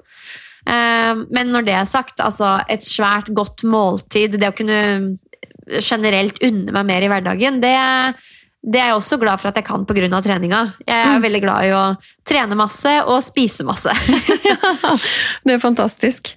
[0.69, 5.17] Eh, Men når det er sagt, altså et svært godt måltid, det å kunne
[5.85, 7.75] generelt unne meg mer i hverdagen, det,
[8.65, 10.21] det er jeg også glad for at jeg kan pga.
[10.21, 10.73] treninga.
[10.87, 11.21] Jeg er Mm.
[11.21, 13.89] veldig glad i å trene masse og spise masse.
[15.45, 16.35] det er fantastisk.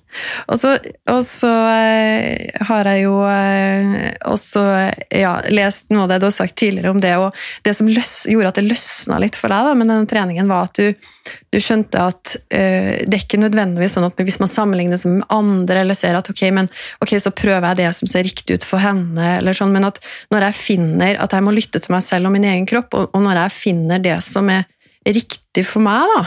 [0.53, 0.75] Og så,
[1.11, 4.65] og så eh, har jeg jo eh, også
[5.09, 7.33] ja, lest noe av det du har sagt tidligere om det, og
[7.65, 10.69] det som løs, gjorde at det løsna litt for deg da, med denne treningen, var
[10.69, 15.01] at du, du skjønte at eh, det er ikke nødvendigvis sånn at hvis man sammenligner
[15.01, 16.69] seg med andre, eller ser at ok, men,
[17.05, 20.03] ok, så prøver jeg det som ser riktig ut for henne, eller sånn, men at
[20.35, 23.11] når jeg finner at jeg må lytte til meg selv og min egen kropp, og,
[23.17, 24.69] og når jeg finner det som er
[25.09, 26.25] riktig for meg, da,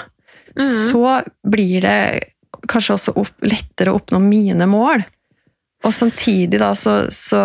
[0.64, 2.00] så blir det
[2.68, 5.04] kanskje også opp, lettere å oppnå mine mål.
[5.86, 7.38] Og samtidig da, så, så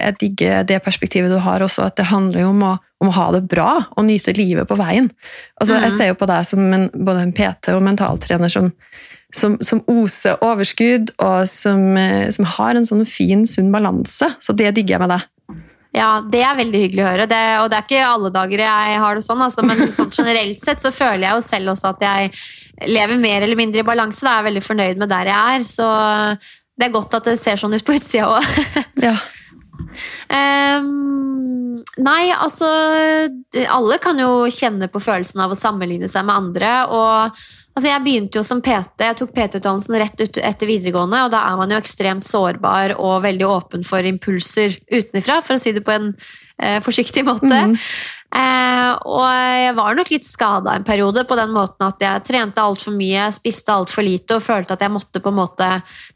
[0.00, 2.70] jeg digger det perspektivet du har også, at det handler jo om å,
[3.04, 5.10] om å ha det bra og nyte livet på veien.
[5.60, 5.96] Altså, Jeg Mhm.
[5.98, 8.72] ser jo på deg som en, både en PT og mentaltrener som,
[9.34, 14.32] som, som oser overskudd, og som, eh, som har en sånn fin, sunn balanse.
[14.40, 15.28] Så det digger jeg med deg.
[15.94, 17.28] Ja, det er veldig hyggelig å høre.
[17.30, 20.62] Det, og det er ikke alle dager jeg har det sånn, altså, men sånn generelt
[20.62, 22.34] sett så føler jeg jo selv også at jeg
[22.90, 24.24] lever mer eller mindre i balanse.
[24.26, 25.68] Da er jeg veldig fornøyd med der jeg er.
[25.70, 25.88] Så
[26.74, 28.52] det er godt at det ser sånn ut på utsida òg.
[29.08, 29.16] Ja.
[30.30, 32.68] Um, nei, altså
[33.74, 36.70] Alle kan jo kjenne på følelsen av å sammenligne seg med andre.
[36.94, 41.24] og altså Jeg begynte jo som PT, jeg tok PT-utdannelsen rett ut etter videregående.
[41.26, 45.62] og Da er man jo ekstremt sårbar og veldig åpen for impulser utenfra, for å
[45.62, 46.12] si det på en
[46.62, 47.50] eh, forsiktig måte.
[47.50, 47.74] Mm.
[48.34, 52.62] Eh, og jeg var nok litt skada en periode på den måten at jeg trente
[52.62, 55.68] altfor mye, spiste altfor lite og følte at jeg måtte på en måte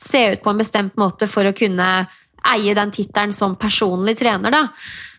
[0.02, 1.90] se ut på en bestemt måte for å kunne
[2.48, 4.54] eie den tittelen som personlig trener.
[4.54, 4.64] Da.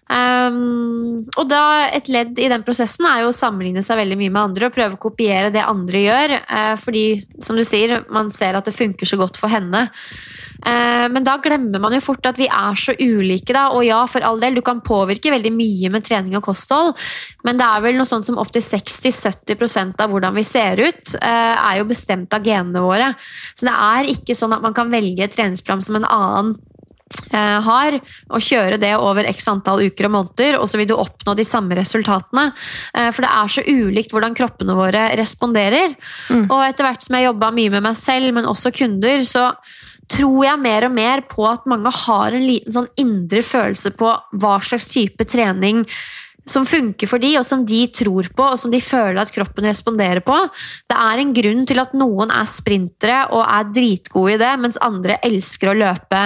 [0.10, 4.34] Um, og da et ledd i den prosessen er jo å sammenligne seg veldig mye
[4.34, 8.32] med andre og prøve å kopiere det andre gjør, Uh, fordi som du sier, man
[8.34, 9.84] ser at det funker så godt for henne.
[10.60, 13.70] Uh, men da glemmer man jo fort at vi er så ulike, da.
[13.76, 16.96] Og ja, for all del, du kan påvirke veldig mye med trening og kosthold,
[17.48, 21.56] men det er vel noe sånt som opptil 60-70% av hvordan vi ser ut, uh,
[21.70, 23.14] er jo bestemt av genene våre.
[23.54, 26.58] Så det er ikke sånn at man kan velge et treningsprogram som en annen
[27.66, 27.98] har,
[28.30, 31.46] og kjøre det over x antall uker og måneder, og så vil du oppnå de
[31.48, 32.50] samme resultatene.
[32.94, 35.96] Eh, For det er så ulikt hvordan kroppene våre responderer.
[36.30, 36.48] Mm.
[36.48, 39.50] Og etter hvert som jeg jobba mye med meg selv, men også kunder, så
[40.10, 44.14] tror jeg mer og mer på at mange har en liten sånn indre følelse på
[44.42, 45.84] hva slags type trening
[46.50, 49.68] som funker for de, og som de tror på, og som de føler at kroppen
[49.70, 50.38] responderer på.
[50.90, 54.82] Det er en grunn til at noen er sprintere og er dritgode i det, mens
[54.86, 56.24] andre elsker å løpe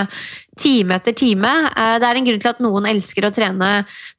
[0.59, 1.51] time etter time.
[1.73, 3.71] Eh, Det er en grunn til at noen elsker å trene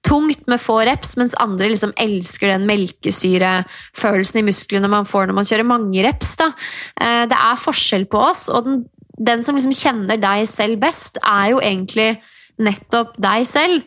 [0.05, 5.39] tungt med få reps, mens andre liksom elsker den melkesyrefølelsen i musklene man får når
[5.39, 6.37] man kjører mange reps.
[6.37, 6.53] Da.
[7.01, 8.85] Eh, Det er forskjell på oss, og den,
[9.19, 12.21] den som liksom kjenner deg selv best, er jo egentlig
[12.59, 13.83] nettopp deg selv.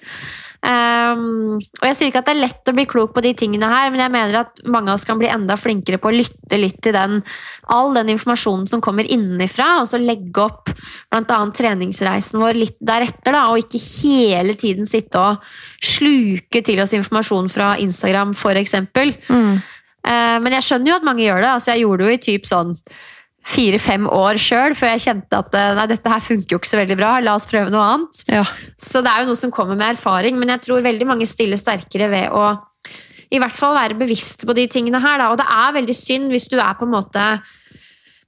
[0.66, 3.70] Um, og Jeg sier ikke at det er lett å bli klok på de tingene
[3.70, 6.58] her, men jeg mener at mange av oss kan bli enda flinkere på å lytte
[6.60, 7.22] litt til den,
[7.74, 11.40] all den informasjonen som kommer innenfra, og så legge opp bl.a.
[11.56, 15.46] treningsreisen vår litt deretter, da, og ikke hele tiden sitte og
[15.78, 18.80] sluke til oss informasjon fra Instagram, f.eks.
[19.30, 19.54] Mm.
[20.08, 21.54] Uh, men jeg skjønner jo at mange gjør det.
[21.54, 22.74] altså Jeg gjorde det jo i typ sånn
[23.48, 26.80] fire-fem år sjøl før jeg kjente at uh, nei, dette her funker jo ikke så
[26.82, 28.24] veldig bra, la oss prøve noe annet.
[28.32, 28.44] Ja.
[28.82, 31.60] Så det er jo noe som kommer med erfaring, men jeg tror veldig mange stiller
[31.60, 32.50] sterkere ved å
[33.28, 35.20] i hvert fall være bevisst på de tingene her.
[35.20, 35.32] Da.
[35.34, 37.24] Og det er veldig synd hvis du er på en måte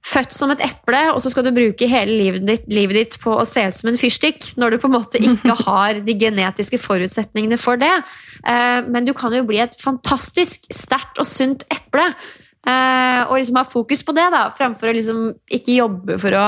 [0.06, 3.34] født som et eple, og så skal du bruke hele livet ditt, livet ditt, på
[3.36, 6.80] å se ut som en fyrstikk, når du på en måte ikke har de genetiske
[6.80, 7.92] forutsetningene for det.
[8.48, 12.08] Eh, men du kan jo bli et fantastisk sterkt og sunt eple.
[12.68, 15.22] Eh, og liksom ha fokus på det, da, fremfor å liksom
[15.56, 16.46] ikke jobbe for å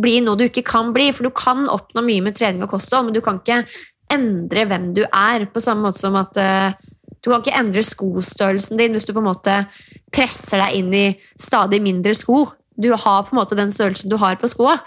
[0.00, 1.10] bli noe du ikke kan bli.
[1.12, 3.62] For du kan oppnå mye med trening og kosthold, men du kan ikke
[4.12, 5.46] endre hvem du er.
[5.52, 6.74] På samme måte som at eh,
[7.22, 9.62] du kan ikke endre skostørrelsen din hvis du på en måte
[10.12, 11.06] presser deg inn i
[11.40, 12.46] stadig mindre sko.
[12.72, 14.78] Du har på en måte den størrelsen du har på skoa.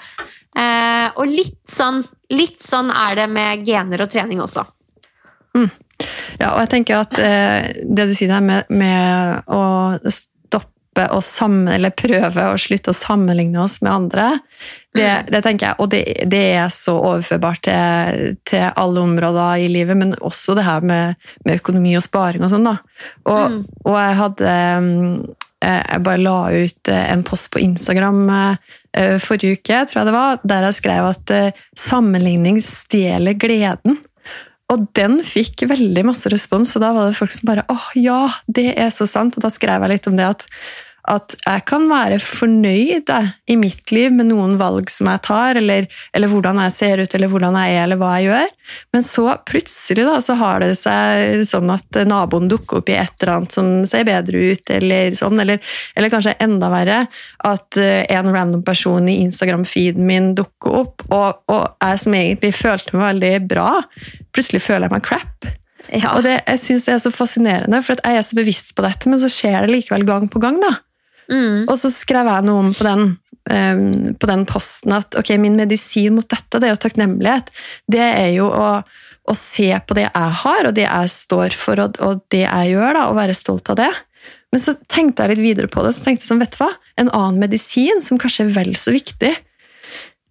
[0.56, 4.66] Eh, og litt sånn, litt sånn er det med gener og trening også.
[5.56, 5.70] Mm.
[6.42, 10.02] Ja, og jeg tenker at eh, det du sier der med, med å
[10.96, 14.40] stoppe å sammen, eller prøve å slutte å sammenligne oss med andre,
[14.96, 19.68] det, det tenker jeg, og det, det, er så overførbart til, til, alle områder i
[19.68, 22.64] livet, men også det her med, med økonomi og sparing og sånn.
[22.70, 22.78] da.
[23.28, 23.60] Og, mm.
[23.84, 29.60] og, jeg hadde eh, Jeg bare la ut eh, en post på Instagram eh, forrige
[29.60, 31.36] uke, tror jeg det var, der jeg skrev at
[31.76, 34.00] sammenligning stjeler gleden.
[34.72, 38.22] Og den fikk veldig masse respons, og da var det folk som bare åh, ja,
[38.48, 39.36] det er så sant.
[39.36, 40.48] Og da skrev jeg litt om det at
[41.12, 43.12] at jeg kan være fornøyd
[43.52, 47.16] i mitt liv med noen valg som jeg tar, eller, eller, hvordan jeg ser ut,
[47.18, 48.54] eller hvordan jeg er, eller hva jeg gjør.
[48.96, 53.14] Men så plutselig da, så har det seg sånn at naboen dukker opp i et
[53.22, 55.42] eller annet som ser bedre ut, eller sånn.
[55.44, 57.04] Eller, eller kanskje enda verre,
[57.46, 62.56] at eh, en random person i Instagram-feeden min dukker opp, og, og jeg som egentlig
[62.58, 63.70] følte meg veldig bra,
[64.34, 65.54] plutselig føler jeg meg crap.
[65.94, 66.16] Ja.
[66.16, 69.10] Og det, Jeg synes det er så fascinerende, for jeg er så bevisst på dette,
[69.10, 70.58] men så skjer det likevel gang på gang.
[70.62, 70.74] da.
[71.32, 71.66] Mm.
[71.66, 73.16] Og så skrev jeg noe om på den,
[73.52, 73.86] um,
[74.20, 77.52] på den posten at ok, min medisin mot dette det er jo takknemlighet.
[77.92, 81.82] Det er jo å, å, se på det jeg har, og det jeg står for,
[81.82, 83.92] og, og det jeg gjør, da, og være stolt av det.
[84.54, 86.72] Men så tenkte jeg litt videre på det, så tenkte jeg sånn, vet du hva?
[87.02, 89.34] En annen medisin som kanskje er vel så viktig,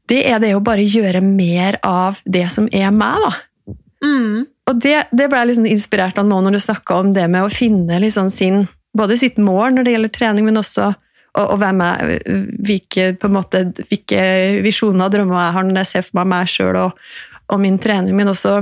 [0.08, 3.20] det er det å bare gjøre mer av det som er meg.
[3.24, 3.74] da.
[4.04, 4.44] Mm.
[4.68, 7.44] Og det, det ble jeg liksom inspirert av nå når du snakka om det med
[7.44, 8.64] å finne liksom sin
[8.96, 10.92] både sitt mål når det gjelder trening, men også
[11.34, 12.20] og, og jeg,
[12.62, 14.22] hvilke, måte, hvilke
[14.62, 17.00] visjoner og drømmer jeg har når jeg ser for meg meg sjøl og,
[17.48, 18.60] og, min trening, men også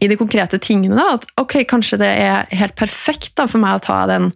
[0.00, 0.96] i de konkrete tingene.
[0.96, 4.30] da, at ok, Kanskje det er helt perfekt da, for meg å ta den,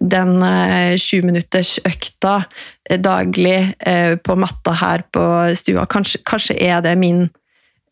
[0.00, 5.26] den uh, sjuminutters økta uh, daglig uh, på matta her på
[5.60, 5.84] stua.
[5.84, 7.43] Kanskje, kanskje er det min Eh,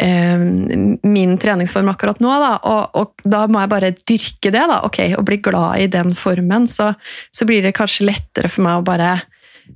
[0.02, 2.30] min treningsform akkurat nå.
[2.42, 2.52] Da.
[2.68, 4.80] Og, og, da må jeg bare dyrke det, da.
[4.86, 6.66] okay, og bli glad i den formen.
[6.70, 6.92] Så,
[7.30, 9.12] så blir det kanskje lettere for meg å bare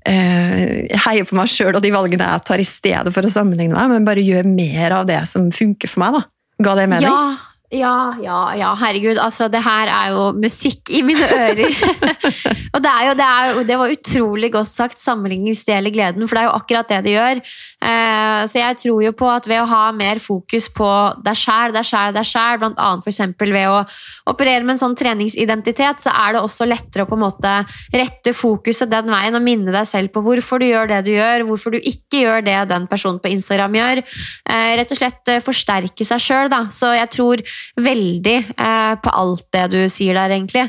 [0.09, 3.77] eh, heie på meg sjøl og de valgene jeg tar, i stedet for å sammenligne
[3.77, 6.19] meg, men bare gjøre mer av det som funker for meg.
[6.19, 6.25] da.
[6.67, 7.11] Ga det mening?
[7.11, 7.37] Ja,
[7.75, 8.69] ja, ja, ja.
[8.79, 9.19] Herregud.
[9.19, 11.79] Altså, det her er jo musikk i mine ører.
[12.75, 15.01] og det, er jo, det, er, det, var utrolig godt sagt.
[15.03, 17.41] Sammenligning stjeler gleden, for det er jo akkurat det det gjør.
[17.87, 20.91] Eh, så jeg tror jo på at ved å ha mer fokus på
[21.27, 22.93] deg sjæl, deg sjæl, deg sjæl, bl.a.
[23.03, 23.21] f.eks.
[23.43, 23.83] ved å
[24.31, 27.53] operere med en sånn treningsidentitet, så er det også lettere å på en måte
[27.93, 31.49] rette fokuset den veien og minne deg selv på hvorfor du gjør det du gjør,
[31.51, 34.03] hvorfor du ikke gjør det den personen på Instagram gjør.
[34.07, 36.65] Eh, rett og slett eh, forsterke seg sjøl, da.
[36.73, 37.45] Så jeg tror
[37.81, 40.67] veldig eh, på alt det du sier der, egentlig.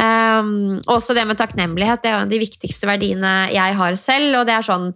[0.00, 2.02] Um, også det med takknemlighet.
[2.02, 4.38] Det er jo en av de viktigste verdiene jeg har selv.
[4.40, 4.92] og det er sånn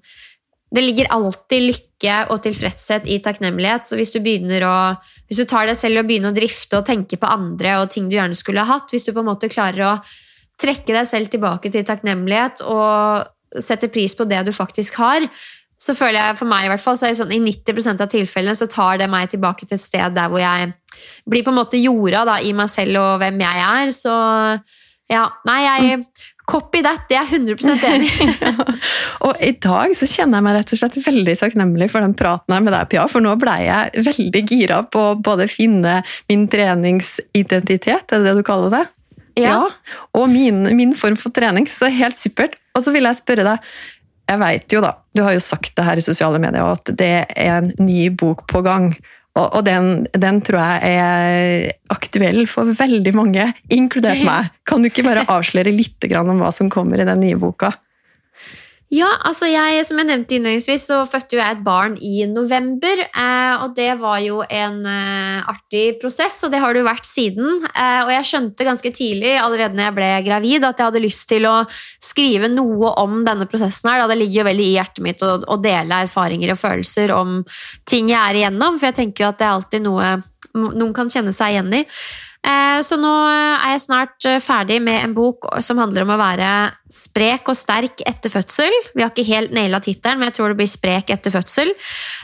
[0.74, 3.86] det ligger alltid lykke og tilfredshet i takknemlighet.
[3.86, 4.76] Så hvis du, å,
[5.28, 8.08] hvis du tar deg selv og begynner å drifte og tenke på andre og ting
[8.10, 9.94] du gjerne skulle ha hatt, hvis du på en måte klarer å
[10.60, 15.26] trekke deg selv tilbake til takknemlighet og sette pris på det du faktisk har,
[15.80, 18.10] så føler jeg for meg i hvert fall, så er det sånn, i 90% av
[18.12, 20.70] tilfellene så tar det meg tilbake til et sted der hvor jeg
[21.28, 23.92] blir på en måte jorda da, i meg selv og hvem jeg er.
[23.96, 24.14] Så
[25.10, 26.06] ja, nei, jeg
[26.44, 28.26] Copy that, det er jeg 100 enig i.
[29.26, 32.52] og i dag så kjenner jeg meg rett og slett veldig takknemlig for den praten
[32.52, 36.44] her med deg, Pia, for nå ble jeg veldig gira på å både finne min
[36.52, 38.82] treningsidentitet, er det det du kaller det?
[39.40, 39.54] Ja.
[39.54, 39.96] ja.
[40.20, 42.58] Og min, min form for trening, så helt supert.
[42.76, 43.72] Og så vil jeg spørre deg,
[44.24, 47.12] jeg veit jo da, du har jo sagt det her i sosiale medier, at det
[47.28, 48.92] er en ny bok på gang.
[49.34, 54.52] Og, og den, den, tror jeg er aktuell for veldig mange, inkludert meg.
[54.68, 57.74] Kan du ikke bare avsløre litt om hva som kommer i den nye boka?
[58.92, 63.00] Ja, altså jeg, som jeg nevnte innledningsvis, så fødte jeg et barn i november.
[63.06, 67.08] Eh, og det var jo en eh, artig prosess, og det har det jo vært
[67.08, 67.64] siden.
[67.72, 71.26] Eh, og jeg skjønte ganske tidlig, allerede når jeg ble gravid, at jeg hadde lyst
[71.32, 71.54] til å
[72.02, 74.04] skrive noe om denne prosessen her.
[74.10, 77.40] Det ligger jo veldig i hjertet mitt å dele erfaringer og følelser om
[77.88, 80.14] ting jeg er igjennom, for jeg tenker jo at det er alltid noe
[80.54, 81.82] noen kan kjenne seg igjen i.
[82.44, 86.20] Eh, så nå er jeg snart eh, ferdig med en bok som handler om å
[86.20, 86.48] være
[86.92, 88.74] sprek og sterk etter fødsel.
[88.92, 91.72] Vi har ikke helt naila tittelen, men jeg tror det blir sprek etter fødsel.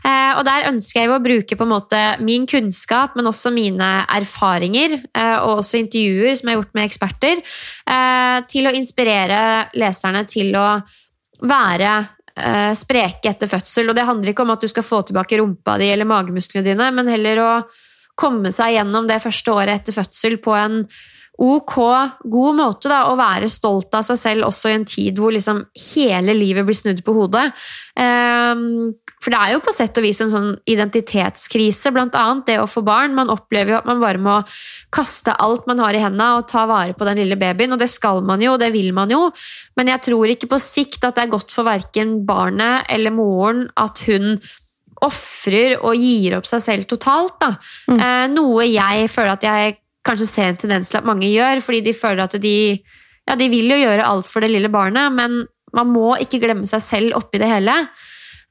[0.05, 3.91] Eh, og der ønsker jeg å bruke på en måte min kunnskap, men også mine
[4.13, 4.99] erfaringer,
[5.41, 7.43] og også intervjuer som jeg har gjort med eksperter,
[8.51, 9.41] til å inspirere
[9.79, 10.67] leserne til å
[11.49, 11.93] være
[12.79, 13.91] spreke etter fødsel.
[13.91, 16.91] Og det handler ikke om at du skal få tilbake rumpa di eller magemusklene dine,
[16.95, 17.53] men heller å
[18.21, 20.85] komme seg gjennom det første året etter fødsel på en
[21.41, 21.77] ok,
[22.29, 22.91] god måte.
[22.93, 26.69] Da, og være stolt av seg selv også i en tid hvor liksom hele livet
[26.69, 27.49] blir snudd på hodet.
[27.97, 32.57] Um, for det er jo på sett og vis en sånn identitetskrise, blant annet det
[32.61, 33.13] å få barn.
[33.17, 34.39] Man opplever jo at man bare må
[34.97, 37.91] kaste alt man har i hendene og ta vare på den lille babyen, og det
[37.93, 39.27] skal man jo, og det vil man jo,
[39.77, 43.67] men jeg tror ikke på sikt at det er godt for verken barnet eller moren
[43.81, 44.39] at hun
[45.07, 47.41] ofrer og gir opp seg selv totalt.
[47.89, 47.99] Mm.
[47.99, 51.83] Eh, noe jeg føler at jeg kanskje ser en tendens til at mange gjør, fordi
[51.85, 52.55] de føler at de,
[53.29, 55.43] ja, de vil jo gjøre alt for det lille barnet, men
[55.77, 57.77] man må ikke glemme seg selv oppi det hele.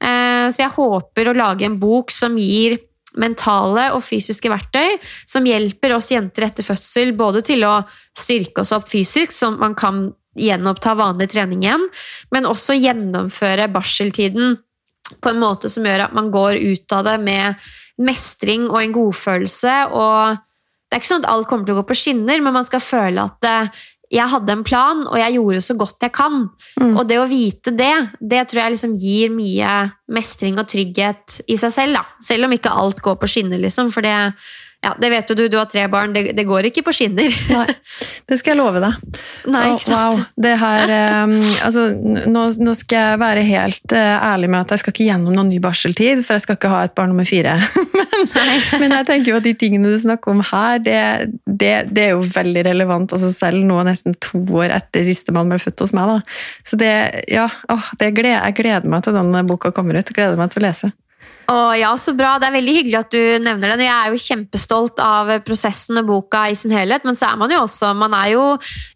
[0.00, 2.78] Eh, så jeg håper å lage en bok som gir
[3.18, 4.94] mentale og fysiske verktøy
[5.28, 7.80] som hjelper oss jenter etter fødsel både til å
[8.16, 10.08] styrke oss opp fysisk, så man kan
[10.38, 11.88] gjenoppta vanlig trening igjen,
[12.30, 14.60] men også gjennomføre barseltiden
[15.20, 17.70] på en måte som gjør at man går ut av det med
[18.00, 19.76] mestring og en godfølelse.
[19.90, 22.68] og Det er ikke sånn at alt kommer til å gå på skinner, men man
[22.68, 26.48] skal føle at eh, jeg hadde en plan, og jeg gjorde så godt jeg kan.
[26.80, 26.96] Mm.
[26.96, 29.74] Og det å vite det, det tror jeg liksom gir mye
[30.10, 32.00] mestring og trygghet i seg selv.
[32.00, 32.02] Da.
[32.24, 34.16] Selv om ikke alt går på skinner, liksom, for det
[34.80, 36.14] ja, det vet jo du, du har tre barn.
[36.16, 37.34] Det, det går ikke på skinner.
[37.52, 37.66] Nei,
[38.30, 39.18] det skal jeg love deg.
[39.52, 40.16] Nei, ikke sant?
[40.16, 40.92] Wow, det her,
[41.26, 41.34] um,
[41.66, 45.36] altså, nå, nå, skal jeg være helt uh, ærlig med at jeg skal ikke gjennom
[45.36, 47.58] noen ny barseltid, for jeg skal ikke ha et barn nummer fire.
[47.98, 48.24] men,
[48.80, 51.02] men, jeg tenker jo at de tingene du snakker om her, det,
[51.44, 53.12] det, det er jo veldig relevant.
[53.18, 56.08] Altså selv nå nesten to år etter siste mann ble født hos meg.
[56.08, 56.40] Da.
[56.64, 56.94] Så det,
[57.28, 60.08] ja, åh, det gleder, jeg gleder meg til den boka kommer ut.
[60.08, 60.94] Jeg gleder meg til å lese.
[61.50, 62.36] Å, ja, så bra.
[62.38, 63.82] Det er veldig hyggelig at du nevner den.
[63.82, 67.50] Jeg er jo kjempestolt av prosessen og boka i sin helhet, men så er man
[67.50, 68.44] jo også man er jo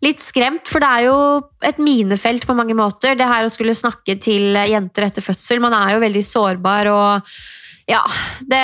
[0.04, 1.16] litt skremt, for det er jo
[1.64, 5.62] et minefelt på mange måter, det her å skulle snakke til jenter etter fødsel.
[5.64, 7.34] Man er jo veldig sårbar og
[7.90, 8.00] ja,
[8.40, 8.60] det,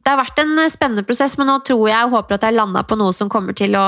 [0.00, 2.82] det, har vært en spennende prosess, men nå tror jeg og håper at jeg landa
[2.82, 3.84] på noe som kommer til å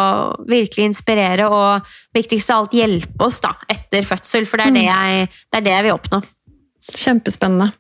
[0.47, 4.85] virkelig inspirere og viktigst av alt hjelpe oss da, etter fødsel, for det er det
[4.85, 4.93] mm.
[4.93, 6.23] jeg, det er det jeg vil oppnå.
[6.83, 7.73] Kjempespennende.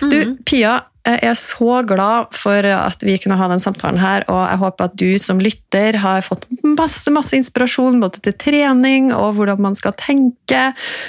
[0.00, 0.36] Du, mm.
[0.48, 4.60] Pia, jeg er så glad for at vi kunne ha den samtalen her, og jeg
[4.62, 9.62] håper at du som lytter har fått masse, masse inspirasjon både til trening og hvordan
[9.68, 10.62] man skal tenke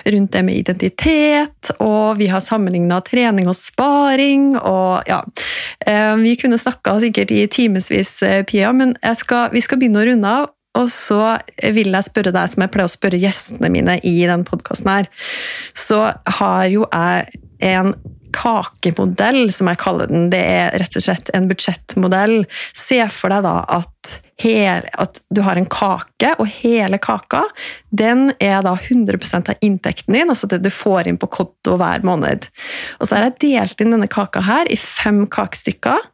[0.06, 5.24] rundt det med identitet, og vi har sammenligna trening og sparing, og ja
[5.86, 10.08] eh, Vi kunne snakka sikkert i timevis, eh, Pia, men skal, vi skal begynne å
[10.12, 10.54] runde av.
[10.78, 11.22] Og så
[11.74, 15.08] vil jeg spørre deg, som jeg pleier å spørre gjestene mine i denne podkasten her,
[15.74, 16.04] så
[16.38, 17.96] har jo jeg en
[18.38, 20.30] kakemodell, som jeg kaller den.
[20.34, 22.42] Det er rett og slett en budsjettmodell.
[22.78, 27.44] Se for deg da at, hele, at du har en kake, og hele kaka
[27.90, 32.06] den er da 100 av inntekten din, altså det du får inn på konto hver
[32.08, 32.50] måned.
[33.00, 36.06] Og så har jeg delt inn denne kaka her i fem kakestykker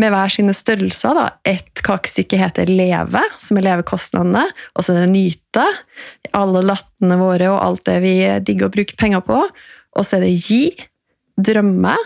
[0.00, 1.16] med hver sine størrelser.
[1.18, 1.26] Da.
[1.48, 4.46] Et kakestykke heter Leve, som er levekostnadene.
[4.76, 5.66] Og så er det Nyte,
[6.36, 8.14] alle lattene våre og alt det vi
[8.46, 9.42] digger å bruke penger på.
[9.98, 10.64] Og så er det Gi,
[11.46, 11.96] drømme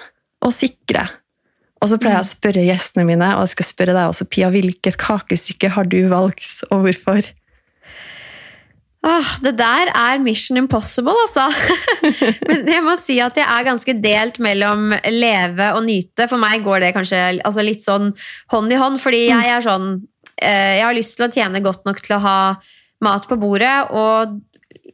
[0.44, 1.06] og sikre.
[1.82, 4.48] Og så pleier jeg å spørre gjestene mine, og jeg skal spørre deg også, Pia,
[4.52, 7.26] hvilket kakestykke har du valgt, og hvorfor?
[9.04, 11.44] Åh, det der er mission impossible, altså.
[12.48, 16.24] Men jeg må si at jeg er ganske delt mellom leve og nyte.
[16.30, 18.14] For meg går det kanskje altså litt sånn
[18.54, 19.90] hånd i hånd, fordi jeg er sånn
[20.38, 22.38] eh, Jeg har lyst til å tjene godt nok til å ha
[23.04, 24.38] mat på bordet, og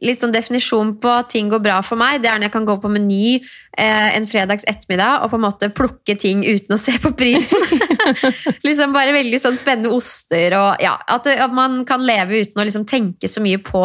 [0.01, 2.67] litt sånn definisjon på at ting går bra for meg, det er når jeg kan
[2.69, 6.79] gå på Meny eh, en fredags ettermiddag og på en måte plukke ting uten å
[6.79, 7.65] se på prisen.
[8.67, 12.65] liksom Bare veldig sånn spennende oster og ja, at, at man kan leve uten å
[12.67, 13.83] liksom tenke så mye på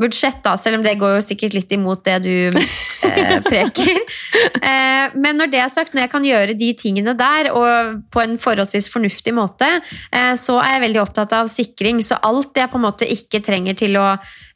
[0.00, 2.34] budsjett, da, selv om det går jo sikkert litt imot det du
[3.08, 4.00] eh, preker.
[4.58, 8.22] Eh, men når det er sagt, når jeg kan gjøre de tingene der, og på
[8.24, 9.68] en forholdsvis fornuftig måte,
[10.10, 12.02] eh, så er jeg veldig opptatt av sikring.
[12.04, 14.08] Så alt jeg på en måte ikke trenger til å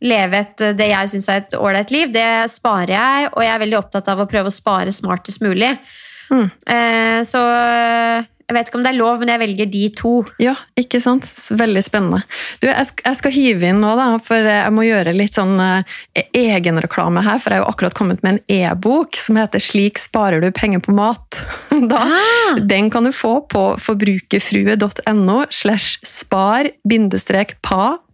[0.05, 3.65] leve et, det jeg syns er et ålreit liv, det sparer jeg, og jeg er
[3.65, 5.73] veldig opptatt av å prøve å spare smartest mulig.
[6.29, 6.49] Mm.
[6.67, 7.41] Eh, så
[8.49, 10.13] Jeg vet ikke om det er lov, men jeg velger de to.
[10.41, 11.29] Ja, ikke sant?
[11.53, 12.23] Veldig spennende.
[12.63, 15.61] Du, jeg, skal, jeg skal hive inn nå, da, for jeg må gjøre litt sånn
[15.61, 15.99] uh,
[16.33, 17.43] egenreklame her.
[17.43, 20.81] For jeg har jo akkurat kommet med en e-bok som heter 'Slik sparer du penger
[20.81, 21.43] på mat'.
[21.93, 22.57] Da, Ah.
[22.65, 26.71] Den kan du få på forbrukerfrue.no slash spar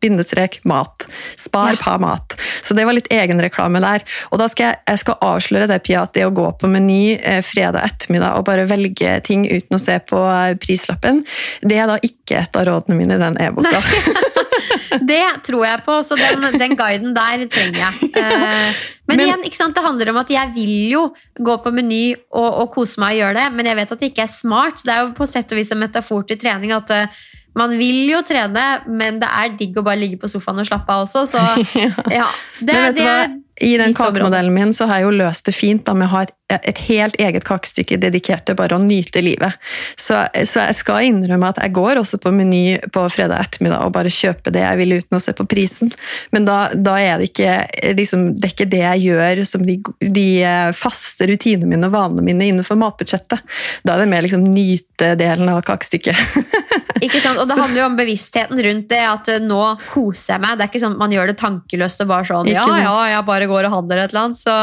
[0.04, 1.06] bindestrek mat.
[1.40, 1.80] Spar Ja.
[1.80, 2.36] pa mat.
[2.62, 4.04] Så det var litt egenreklame der.
[4.30, 7.16] Og da skal jeg, jeg skal avsløre det, Pia, at det å gå på Meny
[7.16, 11.24] eh, fredag ettermiddag og bare velge ting uten å se på eh, prislappen,
[11.64, 13.80] det er da ikke et av rådene mine i den e-boka.
[15.04, 18.10] Det tror jeg på, så den, den guiden der trenger jeg.
[18.24, 18.74] Eh,
[19.10, 21.00] men, Men- igjen, ikke sant, det handler om at jeg vil jo
[21.44, 24.08] gå på Meny og, og kose meg og gjøre det, men jeg vet at det
[24.12, 24.80] ikke er smart.
[24.86, 27.18] Det er jo på sett og vis en metafor til trening at eh,
[27.54, 30.94] man vil jo trene, men det er digg å bare ligge på sofaen og slappe
[30.94, 31.24] av også.
[31.30, 31.42] Så
[32.18, 32.28] ja,
[32.60, 36.08] det, det I den kakemodellen min så har jeg jo løst det fint da, med
[36.08, 39.54] å ha et, helt eget kakestykke dedikert til bare å nyte livet.
[39.96, 43.94] Så, så jeg skal innrømme at jeg går også på Meny på fredag ettermiddag og
[43.94, 45.92] bare kjøper det jeg vil uten å se på prisen.
[46.34, 47.56] Men da, da er det ikke,
[48.00, 50.28] liksom, det er ikke det jeg gjør som de, de
[50.76, 53.56] faste rutinene mine og vanene mine innenfor matbudsjettet.
[53.86, 56.18] Da er det mer liksom nytedelen av kakestykket.
[57.02, 57.40] Ikke sant?
[57.42, 60.56] Og det handler jo om bevisstheten rundt det, at eh, nå koser jeg meg.
[60.56, 63.26] Det er ikke sånn at man gjør det tankeløst og bare sånn Ja, ja, jeg
[63.26, 64.40] bare går og handler et eller annet.
[64.40, 64.54] Så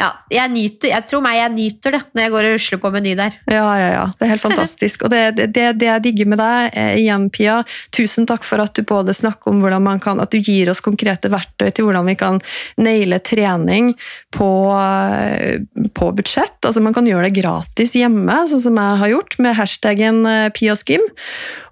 [0.00, 2.92] ja, jeg nyter, jeg tror meg jeg nyter det når jeg går og rusler på
[2.94, 3.38] Meny der.
[3.50, 4.04] Ja, ja, ja.
[4.18, 5.06] Det er helt fantastisk.
[5.06, 7.60] Og det, det, det, det jeg digger med deg, eh, igjen, Pia,
[7.94, 10.82] tusen takk for at du både snakker om hvordan man kan, at du gir oss
[10.84, 12.40] konkrete verktøy til hvordan vi kan
[12.80, 13.92] naile trening
[14.34, 15.60] på, eh,
[15.94, 16.58] på budsjett.
[16.64, 20.48] Altså Man kan gjøre det gratis hjemme, sånn som jeg har gjort med hashtaggen eh,
[20.54, 21.04] Piasgym.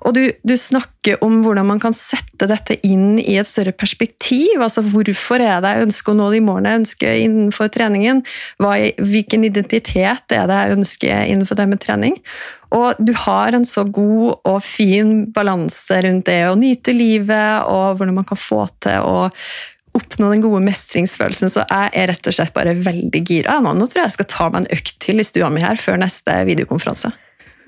[0.02, 4.58] Og du, du snakker om hvordan man kan sette dette inn i et større perspektiv.
[4.58, 8.22] altså Hvorfor er det jeg ønsker å nå de målene jeg ønsker innenfor treningen?
[8.62, 12.18] Hva, hvilken identitet er det jeg ønsker innenfor det med trening?
[12.72, 17.98] Og du har en så god og fin balanse rundt det å nyte livet, og
[17.98, 19.28] hvordan man kan få til å
[19.92, 21.52] oppnå den gode mestringsfølelsen.
[21.52, 23.58] Så jeg er rett og slett bare veldig gira.
[23.60, 26.00] Nå tror jeg jeg skal ta meg en økt til i stua mi her før
[26.00, 27.12] neste videokonferanse.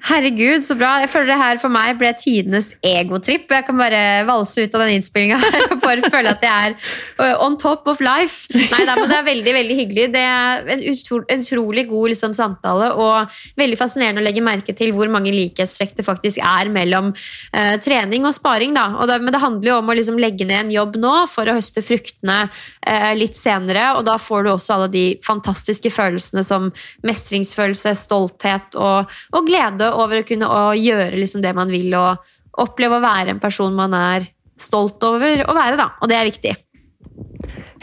[0.04, 0.98] Herregud, så bra.
[1.00, 3.46] Jeg føler det her for meg ble tidenes egotripp.
[3.48, 6.74] Jeg kan bare valse ut av den innspillinga her og bare føle at jeg er
[7.22, 8.44] uh, on top of life.
[8.52, 10.04] Nei, men Det er veldig veldig hyggelig.
[10.12, 14.92] Det er en utro, utrolig god liksom, samtale og veldig fascinerende å legge merke til
[14.92, 18.76] hvor mange likhetstrekk det faktisk er mellom uh, trening og sparing.
[18.76, 18.90] Da.
[18.98, 21.48] Og det, men det handler jo om å liksom, legge ned en jobb nå for
[21.48, 23.94] å høste fruktene uh, litt senere.
[23.96, 26.68] Og da får du også alle de fantastiske følelsene som
[27.08, 32.62] mestringsfølelse, stolthet og, og glede over å kunne å gjøre liksom det man vil, og
[32.64, 34.28] oppleve å være en person man er
[34.60, 35.78] stolt over å være.
[35.80, 35.90] Da.
[36.00, 36.54] Og det er viktig.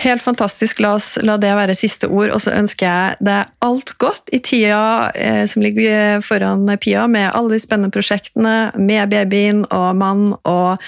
[0.02, 0.80] Helt fantastisk.
[0.82, 2.32] La oss la det være siste ord.
[2.34, 7.30] Og så ønsker jeg deg alt godt i tida eh, som ligger foran Pia, med
[7.38, 10.82] alle de spennende prosjektene, med babyen og mann og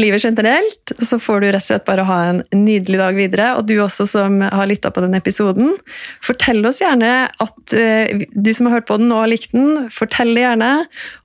[0.00, 0.94] livet generelt.
[0.98, 3.52] Så får du rett og slett bare ha en nydelig dag videre.
[3.60, 5.76] Og du også som har lytta på denne episoden,
[6.24, 10.34] fortell oss gjerne at eh, du som har hørt på den og likt den, fortell
[10.34, 10.72] det gjerne.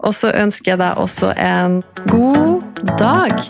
[0.05, 1.81] Og så ønsker jeg deg også en
[2.13, 3.49] god dag.